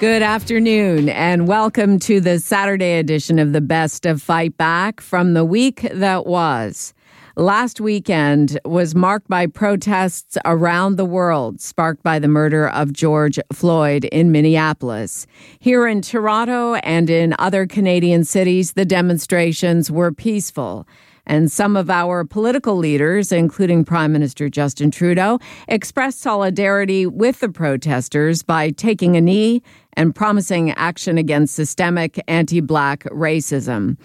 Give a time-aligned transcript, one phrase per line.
[0.00, 5.34] Good afternoon, and welcome to the Saturday edition of the Best of Fight Back from
[5.34, 6.92] the week that was.
[7.36, 13.38] Last weekend was marked by protests around the world, sparked by the murder of George
[13.52, 15.28] Floyd in Minneapolis.
[15.60, 20.88] Here in Toronto and in other Canadian cities, the demonstrations were peaceful.
[21.26, 25.38] And some of our political leaders, including Prime Minister Justin Trudeau,
[25.68, 29.62] expressed solidarity with the protesters by taking a knee
[29.94, 33.96] and promising action against systemic anti black racism.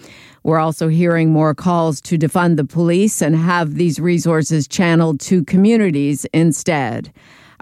[0.42, 5.44] We're also hearing more calls to defund the police and have these resources channeled to
[5.44, 7.12] communities instead.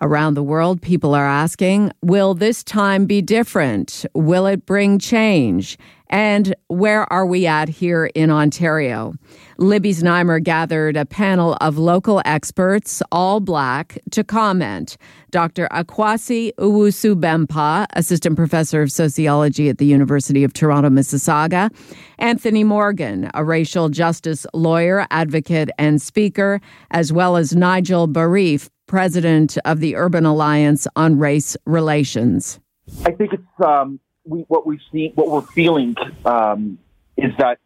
[0.00, 4.06] Around the world, people are asking Will this time be different?
[4.14, 5.76] Will it bring change?
[6.10, 9.14] And where are we at here in Ontario?
[9.58, 14.96] Libby Znaimer gathered a panel of local experts, all black, to comment.
[15.30, 15.68] Dr.
[15.70, 21.70] Akwasi Owusu Bempah, assistant professor of sociology at the University of Toronto, Mississauga,
[22.18, 29.58] Anthony Morgan, a racial justice lawyer, advocate, and speaker, as well as Nigel Barriffe, president
[29.64, 32.58] of the Urban Alliance on Race Relations.
[33.04, 36.78] I think it's um, we, what we see, what we're feeling um,
[37.16, 37.58] is that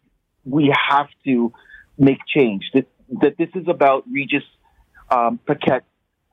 [0.45, 1.53] we have to
[1.99, 2.71] make change.
[2.75, 2.87] That
[3.21, 4.45] that this is about Regis
[5.11, 5.81] um, Paquet,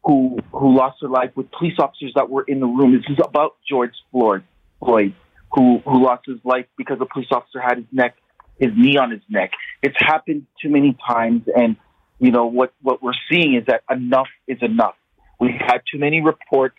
[0.04, 2.94] who who lost her life with police officers that were in the room.
[2.94, 4.44] This is about George Floyd,
[4.80, 5.14] Floyd,
[5.52, 8.16] who who lost his life because a police officer had his neck,
[8.60, 9.52] his knee on his neck.
[9.82, 11.76] It's happened too many times, and
[12.20, 14.96] you know what what we're seeing is that enough is enough.
[15.40, 16.78] We've had too many reports.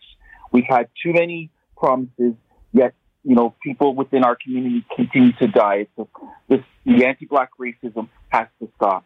[0.53, 2.35] We've had too many promises.
[2.73, 2.95] Yet
[3.25, 5.87] you know, people within our community continue to die.
[5.97, 6.09] So
[6.49, 9.05] this, the anti-black racism has to stop.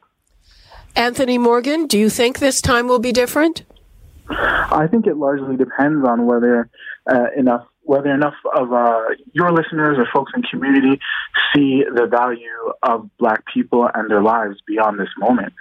[0.96, 3.64] Anthony Morgan, do you think this time will be different?
[4.28, 6.68] I think it largely depends on whether
[7.06, 10.98] uh, enough whether enough of uh, your listeners or folks in community
[11.54, 15.52] see the value of black people and their lives beyond this moment.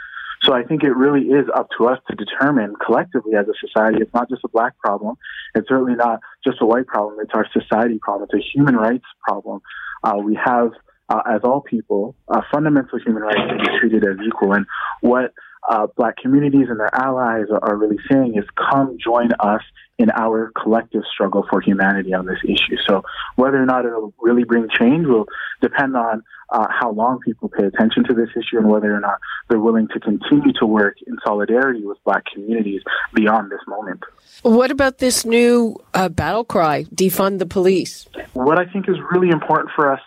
[0.43, 3.99] So I think it really is up to us to determine collectively as a society.
[4.01, 5.15] It's not just a black problem.
[5.55, 7.17] It's certainly not just a white problem.
[7.21, 8.29] It's our society problem.
[8.31, 9.61] It's a human rights problem.
[10.03, 10.71] Uh, we have,
[11.07, 14.53] uh, as all people, uh, fundamental human rights to be treated as equal.
[14.53, 14.65] And
[14.99, 15.33] what
[15.69, 19.61] uh, black communities and their allies are, are really saying is come join us
[19.97, 22.75] in our collective struggle for humanity on this issue.
[22.87, 23.03] So
[23.35, 25.25] whether or not it'll really bring change will
[25.61, 29.19] depend on uh, how long people pay attention to this issue and whether or not
[29.49, 32.81] they're willing to continue to work in solidarity with black communities
[33.13, 34.01] beyond this moment.
[34.41, 38.07] What about this new uh, battle cry, defund the police?
[38.33, 40.01] What I think is really important for us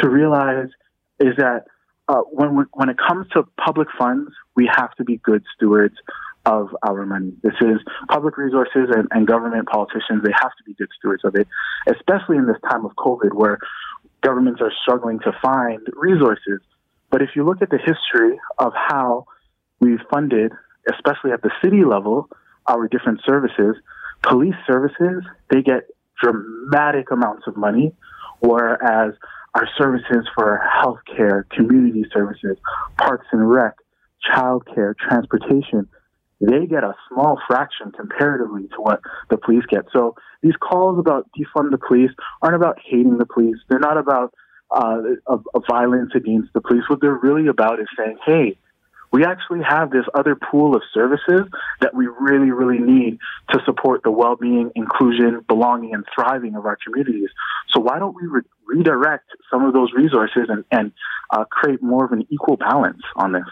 [0.00, 0.68] to realize
[1.20, 1.64] is that
[2.08, 5.94] uh, when when it comes to public funds, we have to be good stewards
[6.46, 7.32] of our money.
[7.42, 10.22] This is public resources and, and government politicians.
[10.22, 11.48] They have to be good stewards of it,
[11.88, 13.58] especially in this time of COVID where
[14.24, 16.60] governments are struggling to find resources.
[17.10, 19.26] But if you look at the history of how
[19.80, 20.52] we've funded,
[20.90, 22.28] especially at the city level,
[22.66, 23.76] our different services,
[24.22, 25.82] police services, they get
[26.20, 27.92] dramatic amounts of money,
[28.40, 29.14] whereas
[29.54, 32.56] our services for healthcare, community services,
[32.98, 33.74] parks and rec,
[34.28, 35.88] childcare, transportation,
[36.40, 39.00] they get a small fraction comparatively to what
[39.30, 39.84] the police get.
[39.92, 42.10] So these calls about defund the police
[42.42, 43.56] aren't about hating the police.
[43.68, 44.34] They're not about
[44.74, 46.82] uh, a, a violence against the police.
[46.88, 48.58] What they're really about is saying, hey,
[49.12, 51.42] we actually have this other pool of services
[51.80, 53.18] that we really, really need
[53.50, 57.28] to support the well-being, inclusion, belonging, and thriving of our communities.
[57.70, 60.90] So why don't we re- redirect some of those resources and, and
[61.30, 63.46] uh, create more of an equal balance on this?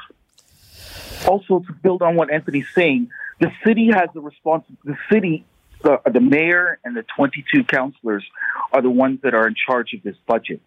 [1.27, 3.11] Also, to build on what Anthony's saying,
[3.41, 4.65] the city has the response.
[4.85, 5.45] The city,
[5.83, 8.25] the, the mayor, and the 22 councillors
[8.73, 10.61] are the ones that are in charge of this budget.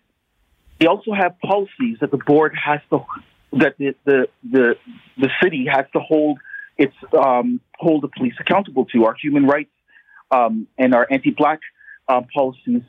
[0.79, 3.05] They also have policies that the board has to,
[3.53, 4.75] that the the the,
[5.17, 6.39] the city has to hold
[6.77, 9.05] its um, hold the police accountable to.
[9.05, 9.71] Our human rights
[10.31, 11.61] um, and our anti-black
[12.07, 12.81] uh, policies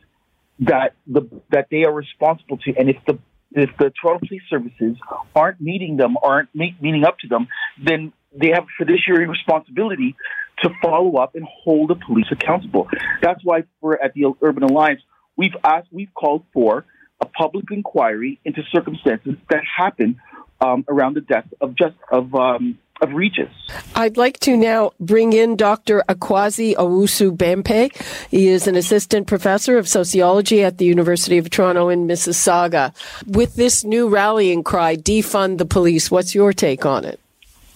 [0.60, 2.74] that the that they are responsible to.
[2.76, 3.18] And if the
[3.52, 4.96] if the Toronto Police Services
[5.34, 7.48] aren't meeting them, aren't meet, meeting up to them,
[7.82, 10.14] then they have a fiduciary responsibility
[10.62, 12.88] to follow up and hold the police accountable.
[13.22, 15.02] That's why we're at the Urban Alliance,
[15.36, 16.84] we've asked, we've called for
[17.20, 20.16] a public inquiry into circumstances that happened
[20.60, 23.50] um, around the death of just of um, of Regis.
[23.94, 26.02] I'd like to now bring in Dr.
[26.08, 27.94] Akwasi Owusu Bempah.
[28.30, 32.94] He is an assistant professor of sociology at the University of Toronto in Mississauga.
[33.26, 37.20] With this new rallying cry, defund the police, what's your take on it?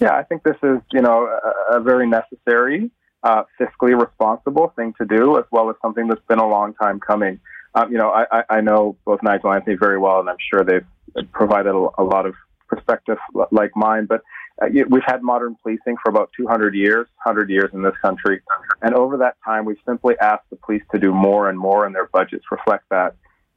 [0.01, 2.91] Yeah, I think this is, you know, a, a very necessary,
[3.23, 7.01] uh, fiscally responsible thing to do, as well as something that's been a long time
[7.01, 7.39] coming.
[7.75, 10.65] Um, you know, I, I know both Nigel and Anthony very well, and I'm sure
[10.65, 12.35] they've provided a, a lot of
[12.67, 13.19] perspective
[13.51, 14.07] like mine.
[14.07, 14.23] But
[14.89, 18.41] we've had modern policing for about 200 years, 100 years in this country,
[18.83, 21.95] and over that time, we've simply asked the police to do more and more, and
[21.95, 23.17] their budgets reflect that.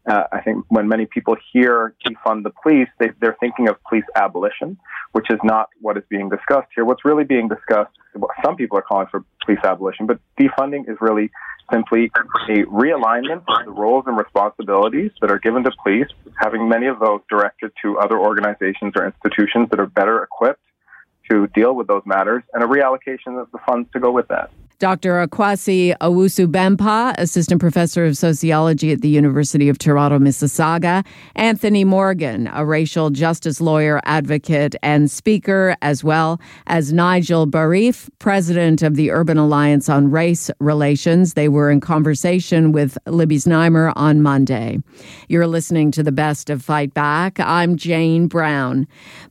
[0.10, 4.04] Uh, I think when many people hear defund the police, they, they're thinking of police
[4.16, 4.78] abolition,
[5.14, 6.84] which is not what is being discussed here.
[6.84, 7.92] What's really being discussed,
[8.44, 11.32] some people are calling for police abolition, but defunding is really
[11.72, 12.12] simply
[12.50, 16.08] a realignment of the roles and responsibilities that are given to police,
[16.38, 20.60] having many of those directed to other organizations or institutions that are better equipped
[21.34, 24.52] to deal with those matters, and a reallocation of the funds to go with that.
[24.84, 25.26] Dr.
[25.26, 31.06] Akwasi Owusu Bempah, Assistant Professor of Sociology at the University of Toronto, Mississauga.
[31.38, 36.38] Anthony Morgan, a racial justice lawyer, advocate, and speaker, as well
[36.68, 41.36] as Nigel Barriffe, President of the Urban Alliance on Race Relations.
[41.36, 44.80] They were in conversation with Libby Znaimer on Monday.
[45.30, 47.40] You're listening to the best of Fight Back.
[47.40, 48.88] I'm Jane Brown.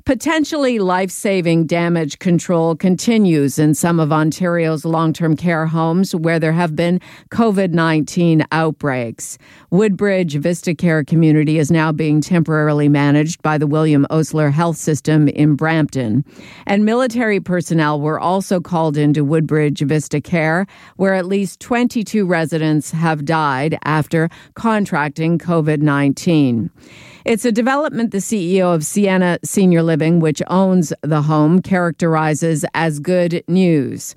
[0.06, 6.38] Potentially life saving damage control continues in some of Ontario's long term care homes where
[6.38, 7.00] there have been
[7.30, 9.38] COVID 19 outbreaks.
[9.70, 15.26] Woodbridge Vista Care Community is now being temporarily managed by the William Osler Health System
[15.26, 16.24] in Brampton.
[16.64, 22.92] And military personnel were also called into Woodbridge Vista Care, where at least 22 residents
[22.92, 26.70] have died after contracting COVID 19.
[27.24, 33.00] It's a development the CEO of Sienna Senior Living, which owns the home, characterizes as
[33.00, 34.14] good news.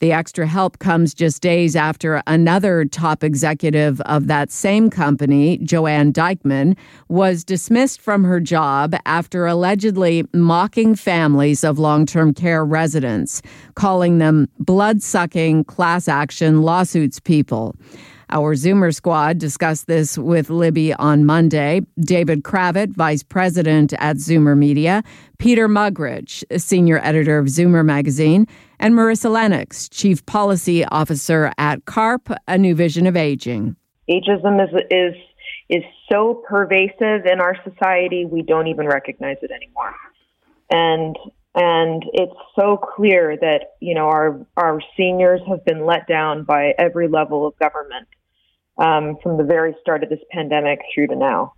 [0.00, 6.10] The extra help comes just days after another top executive of that same company, Joanne
[6.10, 6.74] Dykeman,
[7.08, 13.42] was dismissed from her job after allegedly mocking families of long term care residents,
[13.74, 17.76] calling them blood sucking class action lawsuits people.
[18.32, 21.80] Our Zoomer squad discussed this with Libby on Monday.
[21.98, 25.02] David Kravitz, vice president at Zoomer Media,
[25.38, 28.46] Peter Muggeridge, senior editor of Zoomer magazine,
[28.78, 33.74] and Marissa Lennox, chief policy officer at CARP, A New Vision of Aging.
[34.08, 35.14] Ageism is is
[35.68, 39.94] is so pervasive in our society we don't even recognize it anymore.
[40.70, 41.16] And
[41.56, 46.74] and it's so clear that you know our our seniors have been let down by
[46.78, 48.06] every level of government
[48.80, 51.52] um, from the very start of this pandemic through to now.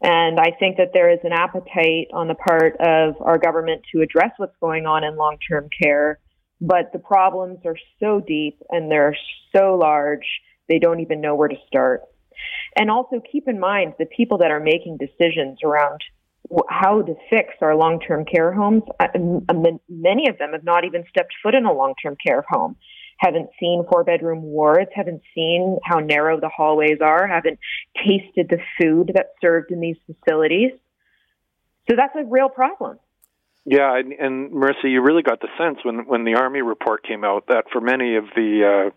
[0.00, 4.02] And I think that there is an appetite on the part of our government to
[4.02, 6.20] address what's going on in long term care,
[6.60, 9.16] but the problems are so deep and they're
[9.56, 10.26] so large,
[10.68, 12.02] they don't even know where to start.
[12.76, 16.00] And also keep in mind the people that are making decisions around
[16.68, 18.84] how to fix our long term care homes.
[19.88, 22.76] Many of them have not even stepped foot in a long term care home
[23.18, 27.58] haven't seen four bedroom wards, haven't seen how narrow the hallways are, haven't
[27.96, 30.72] tasted the food that's served in these facilities.
[31.90, 32.98] So that's a real problem.
[33.64, 37.22] Yeah, and, and Marissa, you really got the sense when when the Army report came
[37.22, 38.90] out that for many of the uh,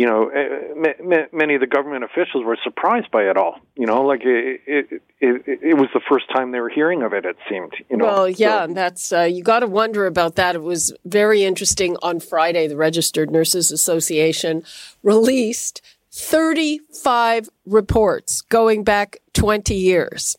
[0.00, 3.60] you know, eh, many of the government officials were surprised by it all.
[3.76, 7.12] You know, like it, it, it, it was the first time they were hearing of
[7.12, 7.26] it.
[7.26, 7.74] It seemed.
[7.90, 8.06] You know.
[8.06, 8.72] Well, yeah, so.
[8.72, 10.54] that's uh, you got to wonder about that.
[10.54, 11.98] It was very interesting.
[12.00, 14.64] On Friday, the Registered Nurses Association
[15.02, 20.34] released 35 reports going back 20 years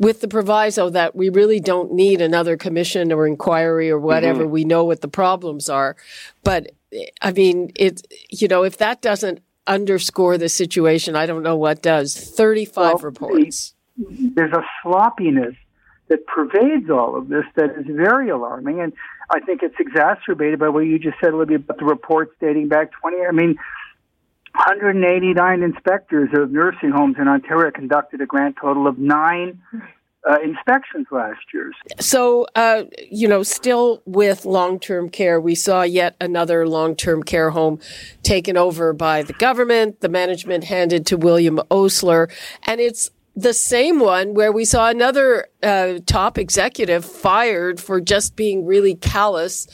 [0.00, 4.42] with the proviso that we really don't need another commission or inquiry or whatever.
[4.42, 4.52] Mm-hmm.
[4.52, 5.94] We know what the problems are.
[6.42, 6.72] But
[7.20, 11.82] I mean, it, you know, if that doesn't underscore the situation, I don't know what
[11.82, 12.14] does.
[12.14, 13.74] 35 well, reports.
[13.96, 15.54] There's a sloppiness
[16.08, 18.80] that pervades all of this that is very alarming.
[18.80, 18.92] And
[19.30, 22.90] I think it's exacerbated by what you just said, Libby, about the reports dating back
[23.00, 23.16] 20.
[23.26, 23.56] I mean,
[24.54, 29.62] 189 inspectors of nursing homes in Ontario conducted a grand total of nine
[30.28, 31.72] uh, inspections last year.
[31.98, 37.22] So, uh, you know, still with long term care, we saw yet another long term
[37.22, 37.80] care home
[38.22, 42.28] taken over by the government, the management handed to William Osler,
[42.64, 48.36] and it's the same one where we saw another uh, top executive fired for just
[48.36, 49.66] being really callous,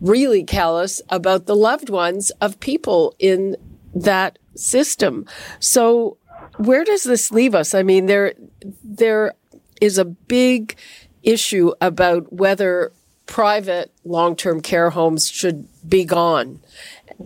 [0.00, 3.56] really callous about the loved ones of people in
[3.94, 5.24] that system.
[5.60, 6.18] So,
[6.58, 7.74] Where does this leave us?
[7.74, 8.34] I mean, there
[8.82, 9.34] there
[9.80, 10.76] is a big
[11.22, 12.92] issue about whether
[13.26, 16.60] private long-term care homes should be gone.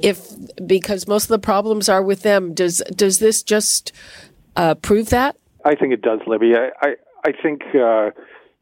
[0.01, 0.29] If
[0.67, 3.93] because most of the problems are with them, does does this just
[4.57, 5.37] uh, prove that?
[5.65, 6.55] I think it does, Libby.
[6.55, 8.11] I I, I think uh,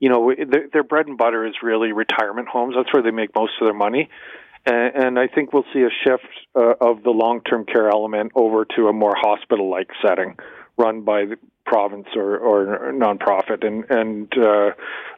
[0.01, 2.75] you know their, their bread and butter is really retirement homes.
[2.77, 4.09] That's where they make most of their money.
[4.67, 8.67] And, and I think we'll see a shift uh, of the long-term care element over
[8.77, 10.37] to a more hospital-like setting,
[10.77, 11.37] run by the
[11.69, 14.71] province or, or nonprofit, and and uh,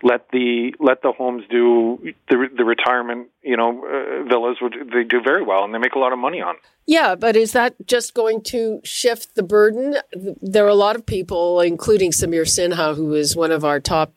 [0.02, 3.28] let the let the homes do the the retirement.
[3.42, 6.18] You know, uh, villas would they do very well, and they make a lot of
[6.18, 6.56] money on.
[6.86, 9.96] Yeah, but is that just going to shift the burden?
[10.42, 14.12] There are a lot of people, including Samir Sinha, who is one of our top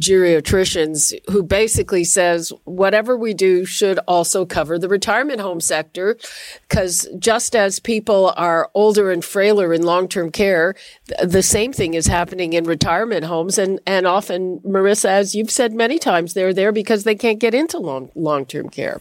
[0.00, 6.16] geriatricians who basically says whatever we do should also cover the retirement home sector
[6.68, 10.74] because just as people are older and frailer in long-term care
[11.22, 13.58] the same thing is happening in retirement homes.
[13.58, 17.54] And and often Marissa as you've said many times they're there because they can't get
[17.54, 19.00] into long long-term care.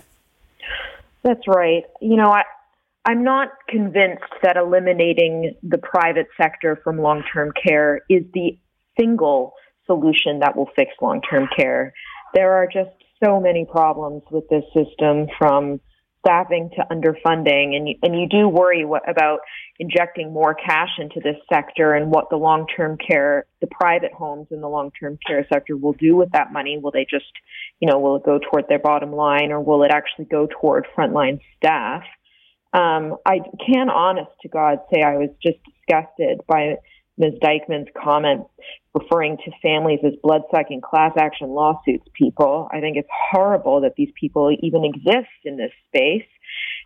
[1.24, 1.84] That's right.
[2.01, 2.44] You know I
[3.06, 8.58] I'm not convinced that eliminating the private sector from long-term care is the
[9.00, 9.53] single
[9.91, 11.93] solution that will fix long term care.
[12.33, 12.91] There are just
[13.24, 15.79] so many problems with this system from
[16.25, 19.39] staffing to underfunding and you, and you do worry what, about
[19.79, 24.62] injecting more cash into this sector and what the long-term care the private homes in
[24.62, 27.25] the long-term care sector will do with that money will they just
[27.79, 30.86] you know will it go toward their bottom line or will it actually go toward
[30.95, 32.03] frontline staff
[32.74, 36.75] um, I can honest to God say I was just disgusted by
[37.22, 37.36] Ms.
[37.40, 38.48] Dykeman's comment
[38.96, 42.68] referring to families as blood-sucking class action lawsuits people.
[42.74, 46.28] I think it's horrible that these people even exist in this space.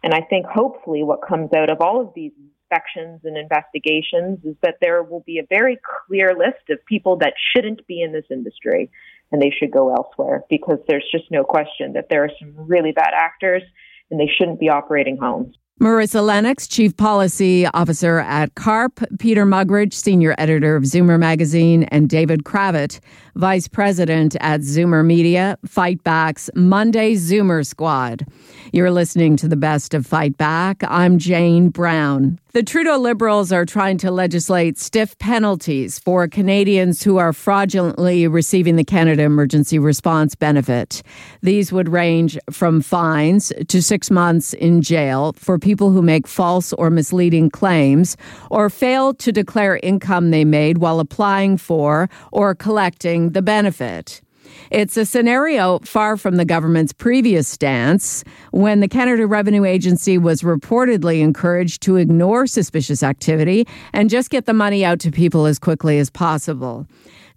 [0.03, 4.55] And I think hopefully what comes out of all of these inspections and investigations is
[4.61, 8.25] that there will be a very clear list of people that shouldn't be in this
[8.29, 8.91] industry
[9.31, 12.91] and they should go elsewhere because there's just no question that there are some really
[12.91, 13.63] bad actors
[14.11, 15.55] and they shouldn't be operating homes.
[15.81, 22.07] Marissa Lennox, Chief Policy Officer at CARP, Peter Muggeridge, Senior Editor of Zoomer Magazine, and
[22.07, 23.01] David Kravitz,
[23.35, 28.25] Vice President at Zoomer Media, Fight Back's Monday Zoomer Squad.
[28.71, 30.81] You're listening to the best of Fight Back.
[30.87, 32.39] I'm Jane Brown.
[32.55, 38.77] The Trudeau Liberals are trying to legislate stiff penalties for Canadians who are fraudulently receiving
[38.77, 41.03] the Canada Emergency Response Benefit.
[41.41, 46.71] These would range from fines to six months in jail for people who make false
[46.71, 48.15] or misleading claims
[48.49, 54.21] or fail to declare income they made while applying for or collecting the benefit.
[54.71, 60.41] It's a scenario far from the government's previous stance when the Canada Revenue Agency was
[60.41, 65.59] reportedly encouraged to ignore suspicious activity and just get the money out to people as
[65.59, 66.87] quickly as possible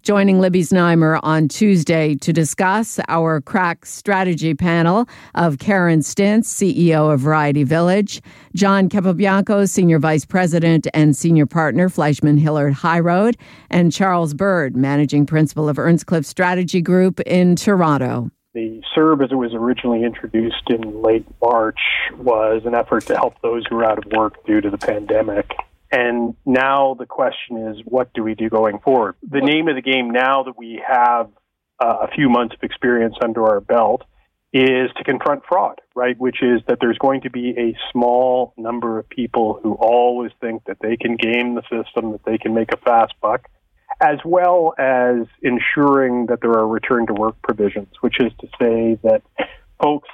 [0.01, 7.13] joining Libby Znaimer on Tuesday to discuss our crack strategy panel of Karen Stintz, CEO
[7.13, 8.21] of Variety Village,
[8.55, 13.37] John Capobianco, Senior Vice President and Senior Partner, Fleishman Hillard High Road,
[13.69, 18.31] and Charles Bird, Managing Principal of Earnscliffe Strategy Group in Toronto.
[18.53, 21.79] The CERB, as it was originally introduced in late March,
[22.17, 25.51] was an effort to help those who are out of work due to the pandemic.
[25.91, 29.15] And now the question is, what do we do going forward?
[29.27, 31.29] The name of the game now that we have
[31.79, 34.03] uh, a few months of experience under our belt
[34.51, 36.17] is to confront fraud, right?
[36.19, 40.63] Which is that there's going to be a small number of people who always think
[40.65, 43.47] that they can game the system, that they can make a fast buck,
[44.01, 48.99] as well as ensuring that there are return to work provisions, which is to say
[49.03, 49.21] that
[49.81, 50.09] folks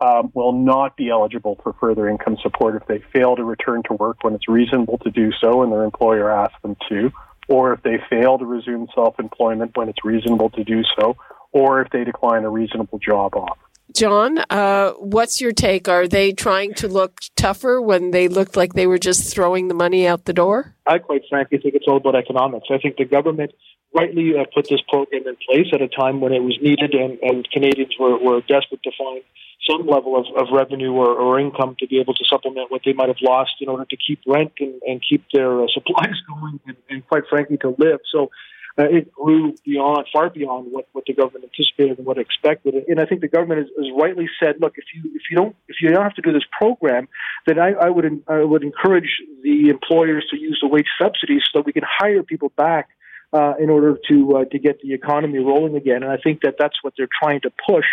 [0.00, 3.94] um, will not be eligible for further income support if they fail to return to
[3.94, 7.10] work when it's reasonable to do so and their employer asks them to,
[7.48, 11.16] or if they fail to resume self employment when it's reasonable to do so,
[11.52, 13.60] or if they decline a reasonable job offer.
[13.94, 15.88] John, uh, what's your take?
[15.88, 19.74] Are they trying to look tougher when they looked like they were just throwing the
[19.74, 20.74] money out the door?
[20.86, 22.66] I quite frankly think it's all about economics.
[22.70, 23.52] I think the government
[23.94, 27.18] rightly uh, put this program in place at a time when it was needed and,
[27.22, 29.22] and Canadians were, were desperate to find
[29.68, 32.92] some level of, of revenue or, or income to be able to supplement what they
[32.92, 36.60] might have lost in order to keep rent and, and keep their uh, supplies going
[36.66, 38.00] and, and quite frankly to live.
[38.10, 38.30] So
[38.78, 42.74] uh, it grew beyond, far beyond what, what the government anticipated and what expected.
[42.86, 45.56] And I think the government has, has rightly said, look, if you if you don't
[45.66, 47.08] if you don't have to do this program,
[47.46, 51.58] then I, I would I would encourage the employers to use the wage subsidies so
[51.58, 52.90] that we can hire people back
[53.32, 56.04] uh, in order to uh, to get the economy rolling again.
[56.04, 57.86] And I think that that's what they're trying to push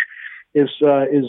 [0.56, 1.26] is uh, is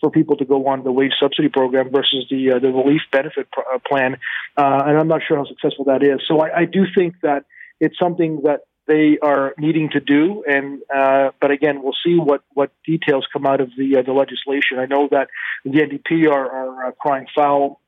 [0.00, 3.46] for people to go on the wage subsidy program versus the uh, the relief benefit
[3.52, 4.14] pr- uh, plan,
[4.56, 6.20] uh, and I'm not sure how successful that is.
[6.26, 7.44] So I, I do think that
[7.78, 12.42] it's something that they are needing to do, and uh, but again, we'll see what
[12.54, 14.78] what details come out of the uh, the legislation.
[14.78, 15.28] I know that
[15.64, 17.80] the NDP are, are uh, crying foul.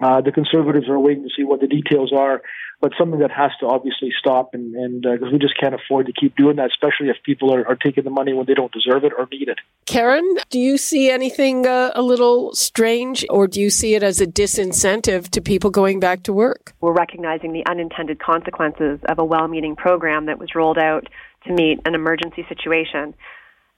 [0.00, 2.40] Uh, the Conservatives are waiting to see what the details are,
[2.80, 6.06] but something that has to obviously stop, and and because uh, we just can't afford
[6.06, 8.70] to keep doing that, especially if people are, are taking the money when they don't
[8.72, 9.58] deserve it or need it.
[9.86, 14.20] Karen, do you see anything uh, a little strange, or do you see it as
[14.20, 16.74] a disincentive to people going back to work?
[16.80, 21.08] We're recognizing the unintended consequences of a well-meaning program that was rolled out
[21.46, 23.14] to meet an emergency situation,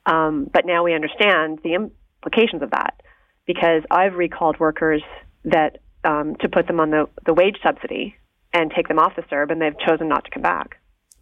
[0.04, 3.00] um, but now we understand the implications of that
[3.46, 5.02] because I've recalled workers
[5.44, 8.16] that um, to put them on the, the wage subsidy
[8.52, 10.76] and take them off the CERB, and they've chosen not to come back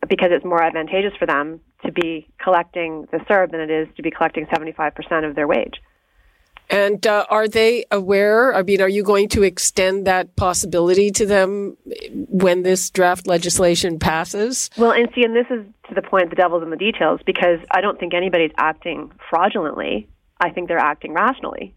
[0.08, 4.02] because it's more advantageous for them to be collecting the CERB than it is to
[4.02, 5.74] be collecting 75% of their wage.
[6.70, 8.54] And uh, are they aware?
[8.54, 11.78] I mean, are you going to extend that possibility to them
[12.12, 14.68] when this draft legislation passes?
[14.76, 17.58] Well, and see, and this is to the point the devil's in the details because
[17.70, 20.08] I don't think anybody's acting fraudulently.
[20.40, 21.74] I think they're acting rationally.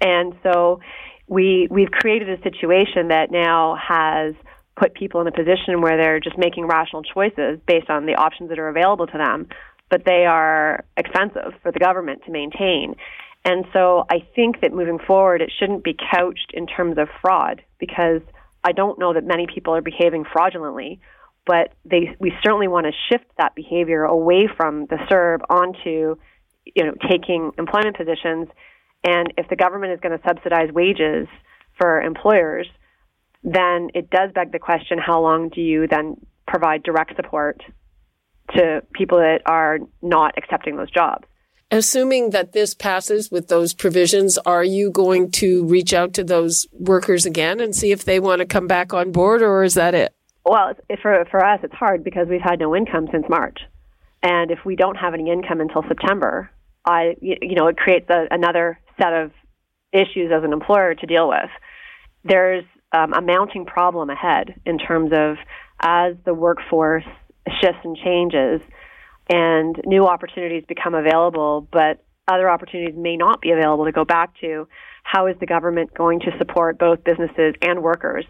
[0.00, 0.80] And so
[1.28, 4.34] we we've created a situation that now has
[4.76, 8.48] put people in a position where they're just making rational choices based on the options
[8.48, 9.48] that are available to them,
[9.90, 12.94] but they are expensive for the government to maintain.
[13.44, 17.62] And so I think that moving forward, it shouldn't be couched in terms of fraud
[17.78, 18.20] because
[18.64, 21.00] I don't know that many people are behaving fraudulently,
[21.46, 26.16] but they, we certainly want to shift that behavior away from the CERB onto,
[26.64, 28.48] you know, taking employment positions
[29.04, 31.28] and if the government is going to subsidize wages
[31.76, 32.66] for employers,
[33.44, 37.62] then it does beg the question how long do you then provide direct support
[38.56, 41.24] to people that are not accepting those jobs?
[41.70, 46.66] Assuming that this passes with those provisions, are you going to reach out to those
[46.72, 49.94] workers again and see if they want to come back on board, or is that
[49.94, 50.14] it?
[50.46, 53.58] Well, for for us, it's hard because we've had no income since March,
[54.22, 56.50] and if we don't have any income until September,
[56.86, 59.32] I you know it creates a, another set of
[59.92, 61.50] issues as an employer to deal with.
[62.24, 65.36] There's um, a mounting problem ahead in terms of
[65.80, 67.04] as the workforce
[67.60, 68.60] shifts and changes
[69.30, 74.30] and new opportunities become available, but other opportunities may not be available to go back
[74.40, 74.66] to.
[75.02, 78.24] How is the government going to support both businesses and workers?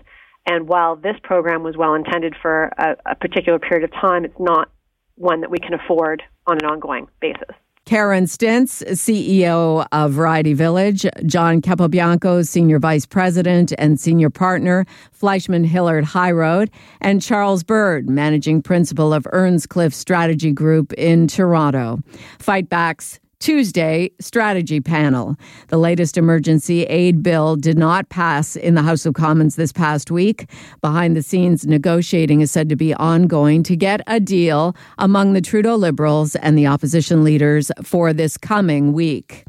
[0.46, 4.38] And while this program was well intended for a, a particular period of time, it's
[4.38, 4.70] not
[5.16, 7.54] one that we can afford on an ongoing basis.
[7.88, 15.64] Karen Stintz, CEO of Variety Village, John Capobianco, Senior Vice President and Senior Partner, Fleishman
[15.64, 16.70] Hillard High Road,
[17.00, 22.00] and Charles Bird, Managing Principal of Earnscliffe Strategy Group in Toronto.
[22.38, 25.36] Fight Back's Tuesday strategy panel.
[25.68, 30.10] The latest emergency aid bill did not pass in the House of Commons this past
[30.10, 30.50] week.
[30.80, 35.40] Behind the scenes negotiating is said to be ongoing to get a deal among the
[35.40, 39.44] Trudeau Liberals and the opposition leaders for this coming week.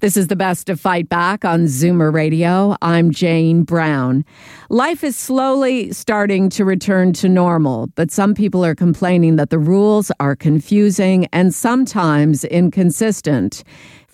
[0.00, 2.76] This is the best of Fight Back on Zoomer Radio.
[2.82, 4.26] I'm Jane Brown.
[4.68, 9.58] Life is slowly starting to return to normal, but some people are complaining that the
[9.58, 13.64] rules are confusing and sometimes inconsistent.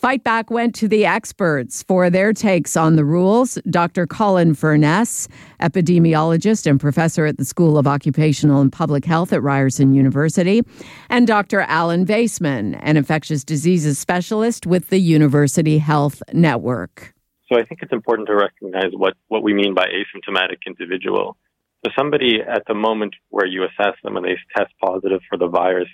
[0.02, 3.56] Fight Back went to the experts for their takes on the rules.
[3.70, 4.04] Dr.
[4.04, 5.28] Colin Furness,
[5.60, 10.62] epidemiologist and professor at the School of Occupational and Public Health at Ryerson University,
[11.08, 11.64] and Dr.
[11.68, 17.14] Alon Vaisman, an infectious diseases specialist with the University Health Network.
[17.48, 21.36] So I think it's important to recognize what, what we mean by asymptomatic individual.
[21.86, 25.46] So somebody at the moment where you assess them and they test positive for the
[25.46, 25.88] virus,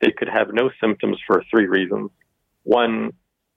[0.00, 2.10] they could have no symptoms for three reasons.
[2.64, 3.12] One,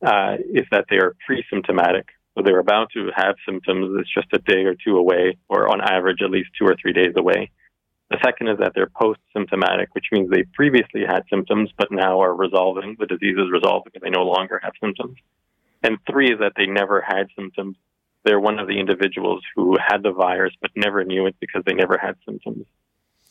[0.06, 2.08] uh, is that they are pre-symptomatic.
[2.36, 3.98] So they're about to have symptoms.
[4.00, 6.94] It's just a day or two away, or on average, at least two or three
[6.94, 7.50] days away.
[8.10, 12.34] The second is that they're post-symptomatic, which means they previously had symptoms, but now are
[12.34, 12.96] resolving.
[12.98, 15.18] The disease is resolving and they no longer have symptoms.
[15.84, 17.76] And three is that they never had symptoms.
[18.24, 21.74] They're one of the individuals who had the virus but never knew it because they
[21.74, 22.66] never had symptoms.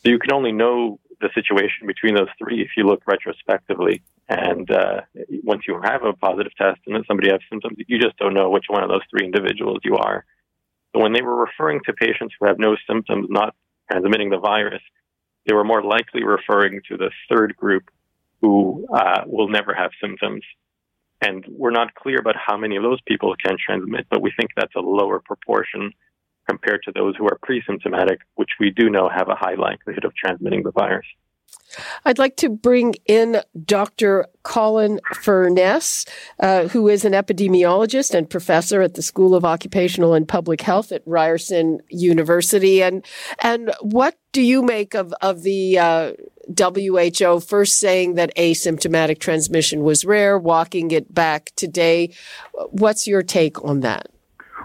[0.03, 4.03] So you can only know the situation between those three if you look retrospectively.
[4.29, 5.03] And uh,
[5.45, 8.51] once you have a positive test and then somebody has symptoms, you just don't know
[8.51, 10.25] which one of those three individuals you are.
[10.95, 13.55] So when they were referring to patients who have no symptoms, not
[13.91, 14.83] transmitting the virus,
[15.47, 17.85] they were more likely referring to the third group
[18.41, 20.43] who uh, will never have symptoms.
[21.23, 24.51] And we're not clear about how many of those people can transmit, but we think
[24.57, 25.93] that's a lower proportion
[26.49, 30.15] compared to those who are pre-symptomatic, which we do know have a high likelihood of
[30.15, 31.07] transmitting the virus.
[32.05, 34.27] I'd like to bring in Dr.
[34.43, 36.07] Colin Furness,
[36.41, 40.93] uh, who is an epidemiologist and professor at the School of Occupational and Public Health
[40.93, 42.83] at Ryerson University.
[42.83, 43.05] And
[43.41, 46.13] and what do you make of of the uh,
[46.57, 52.15] WHO first saying that asymptomatic transmission was rare, walking it back today?
[52.71, 54.09] What's your take on that?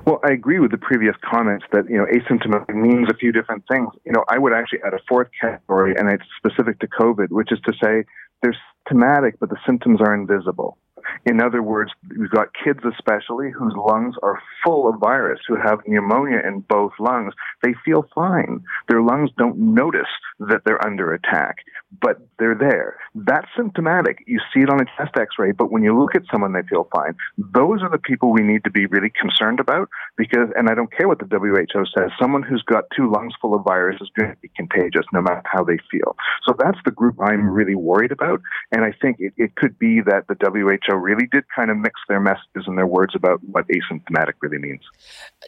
[0.06, 3.64] Well, I agree with the previous comments that you know asymptomatic means a few different
[3.72, 3.90] things.
[4.06, 7.52] You know, I would actually add a fourth category, and it's specific to COVID, which
[7.52, 8.06] is to say
[8.42, 8.56] they're
[8.88, 10.78] symptomatic, but the symptoms are invisible.
[11.26, 15.80] In other words, we've got kids especially whose lungs are full of virus, who have
[15.88, 17.34] pneumonia in both lungs.
[17.64, 18.64] They feel fine.
[18.88, 20.10] Their lungs don't notice
[20.40, 21.58] that they're under attack,
[21.99, 22.97] but they're there.
[23.13, 24.23] That's symptomatic.
[24.25, 26.88] You see it on a chest x-ray, but when you look at someone, they feel
[26.95, 27.15] fine.
[27.38, 30.91] Those are the people we need to be really concerned about because, and I don't
[30.91, 34.32] care what the WHO says, someone who's got two lungs full of virus is going
[34.32, 36.15] to be contagious no matter how they feel.
[36.47, 38.41] So that's the group I'm really worried about.
[38.71, 41.99] And I think it, it could be that the WHO really did kind of mix
[42.08, 44.82] their messages and their words about what asymptomatic really means.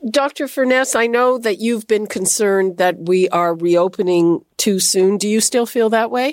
[0.10, 0.48] Dr.
[0.48, 5.18] Furness, I know that you've been concerned that we are reopening too soon.
[5.18, 6.33] Do you still feel that way?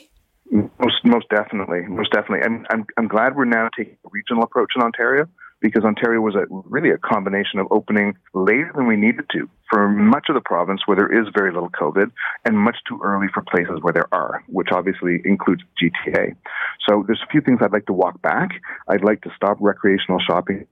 [0.51, 2.41] Most, most definitely, most definitely.
[2.45, 5.27] And I'm, I'm glad we're now taking a regional approach in Ontario
[5.61, 9.89] because Ontario was a, really a combination of opening later than we needed to for
[9.89, 12.11] much of the province where there is very little COVID
[12.45, 16.35] and much too early for places where there are, which obviously includes GTA.
[16.89, 18.49] So there's a few things I'd like to walk back.
[18.89, 20.67] I'd like to stop recreational shopping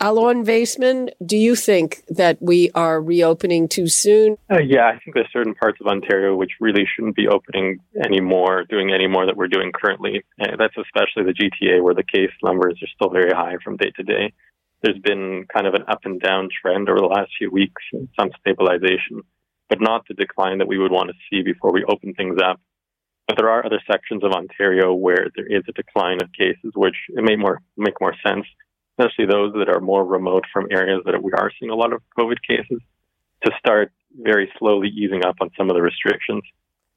[0.00, 4.36] Alon Vaisman, do you think that we are reopening too soon?
[4.48, 8.64] Uh, yeah, I think there's certain parts of Ontario which really shouldn't be opening anymore,
[8.64, 10.22] doing any more that we're doing currently.
[10.40, 13.90] Uh, that's especially the GTA where the case numbers are still very high from day
[13.96, 14.32] to day.
[14.82, 18.30] There's been kind of an up and down trend over the last few weeks, some
[18.38, 19.22] stabilization,
[19.68, 22.60] but not the decline that we would want to see before we open things up.
[23.26, 26.96] But there are other sections of Ontario where there is a decline of cases, which
[27.08, 28.46] it may more make more sense
[28.98, 32.02] especially those that are more remote from areas that we are seeing a lot of
[32.18, 32.80] COVID cases,
[33.44, 36.42] to start very slowly easing up on some of the restrictions,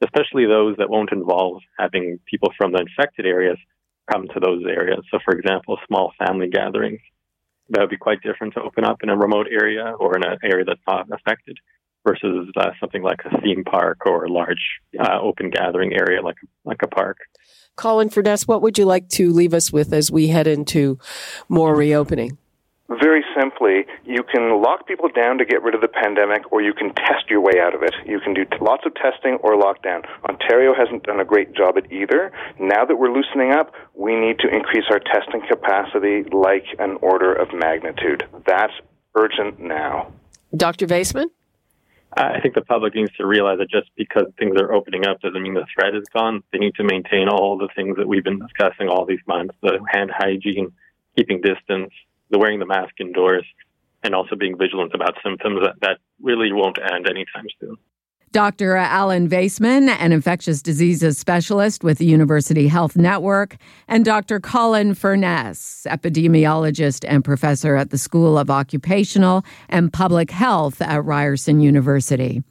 [0.04, 3.58] especially those that won't involve having people from the infected areas
[4.12, 5.04] come to those areas.
[5.12, 7.00] So, for example, small family gatherings.
[7.70, 10.38] That would be quite different to open up in a remote area or in an
[10.44, 11.58] area that's not affected
[12.06, 16.38] versus uh, something like a theme park or a large uh, open gathering area like
[16.66, 17.18] like a park.
[17.76, 21.00] Colin Furness, what would you like to leave us with as we head into
[21.50, 22.38] more reopening?
[23.00, 26.74] Very simply, you can lock people down to get rid of the pandemic, or you
[26.74, 27.96] can test your way out of it.
[28.06, 30.04] You can do t- lots of testing or lockdown.
[30.28, 32.34] Ontario hasn't done a great job at either.
[32.60, 37.34] Now that we're loosening up, we need to increase our testing capacity like an order
[37.34, 38.28] of magnitude.
[38.46, 38.74] That's
[39.16, 40.12] urgent now.
[40.56, 40.86] Dr.
[40.86, 41.28] Vaisman?
[42.14, 45.42] I think the public needs to realize that just because things are opening up doesn't
[45.42, 46.44] mean the threat is gone.
[46.52, 49.80] They need to maintain all the things that we've been discussing all these months the
[49.90, 50.74] hand hygiene,
[51.18, 51.92] keeping distance,
[52.30, 53.46] the wearing the mask indoors,
[54.04, 57.78] and also being vigilant about symptoms that, that really won't end anytime soon.
[58.32, 58.78] Dr.
[58.78, 63.58] Alon Vaisman, an infectious diseases specialist with the University Health Network,
[63.90, 64.40] and Dr.
[64.40, 71.60] Colin Furness, epidemiologist and professor at the School of Occupational and Public Health at Ryerson
[71.60, 72.42] University.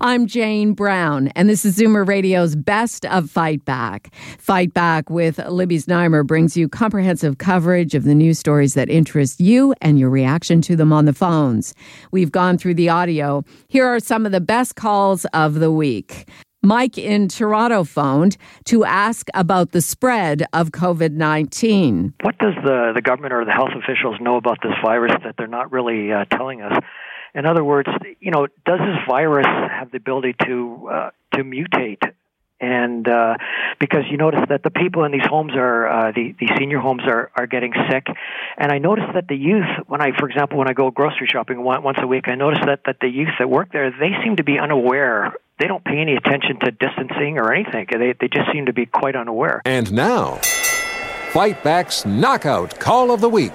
[0.00, 4.14] I'm Jane Brown, and this is Zoomer Radio's Best of Fight Back.
[4.38, 9.40] Fight Back with Libby Znaimer brings you comprehensive coverage of the news stories that interest
[9.40, 11.74] you and your reaction to them on the phones.
[12.10, 13.44] We've gone through the audio.
[13.68, 16.28] Here are some of the best calls of the week.
[16.62, 22.12] Mike in Toronto phoned to ask about the spread of COVID 19.
[22.20, 25.46] What does the, the government or the health officials know about this virus that they're
[25.46, 26.82] not really uh, telling us?
[27.34, 27.88] In other words,
[28.20, 32.02] you know, does this virus have the ability to uh, to mutate
[32.60, 33.36] and uh,
[33.78, 37.02] because you notice that the people in these homes are uh, the the senior homes
[37.06, 38.06] are are getting sick,
[38.58, 41.64] and I notice that the youth when I, for example, when I go grocery shopping
[41.64, 44.44] once a week, I notice that that the youth that work there they seem to
[44.44, 45.34] be unaware.
[45.58, 47.86] They don't pay any attention to distancing or anything.
[47.90, 49.62] They they just seem to be quite unaware.
[49.64, 50.36] And now,
[51.32, 53.52] Fight Back's knockout call of the week.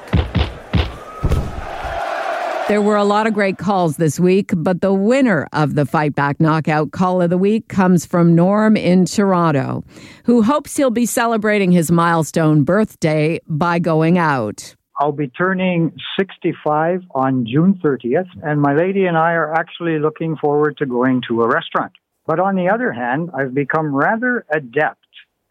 [2.68, 6.16] There were a lot of great calls this week, but the winner of the Fight
[6.16, 9.84] Back Knockout Call of the Week comes from Norm in Toronto,
[10.24, 14.76] who hopes he'll be celebrating his milestone birthday by going out.
[15.00, 20.36] I'll be turning 65 on June 30th, and my lady and I are actually looking
[20.36, 21.92] forward to going to a restaurant.
[22.26, 25.06] But on the other hand, I've become rather adept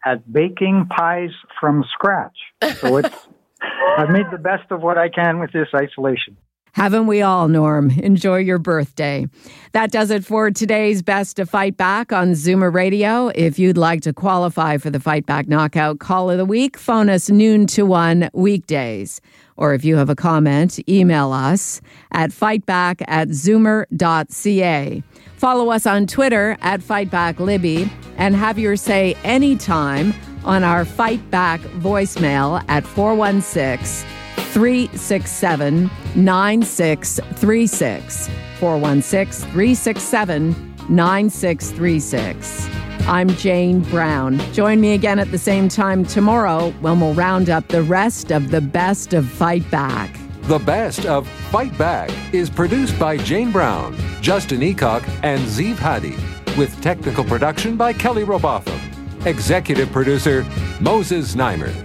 [0.05, 2.35] at baking pies from scratch.
[2.81, 3.15] So it's,
[3.97, 6.35] I've made the best of what I can with this isolation.
[6.75, 7.89] Haven't we all, Norm?
[7.89, 9.27] Enjoy your birthday.
[9.71, 13.29] That does it for today's Best to Fight Back on Zoomer Radio.
[13.29, 17.09] If you'd like to qualify for the Fight Back Knockout Call of the Week, phone
[17.09, 19.21] us noon to one weekdays.
[19.55, 21.79] Or if you have a comment, email us
[22.11, 25.03] at fightback at zoomer.ca.
[25.37, 31.61] Follow us on Twitter at FightbackLibby and have your say anytime on our Fight Back
[31.61, 38.29] voicemail at 416 367 9636.
[38.59, 42.69] 416 367 9636.
[43.07, 44.39] I'm Jane Brown.
[44.51, 48.49] Join me again at the same time tomorrow when we'll round up the rest of
[48.49, 50.17] the best of Fight Back.
[50.43, 56.15] The best of Fight Back is produced by Jane Brown, Justin Eacock, and Zeev Hadi,
[56.57, 58.79] with technical production by Kelly Robotham.
[59.25, 60.45] Executive producer
[60.79, 61.84] Moses Znaimer.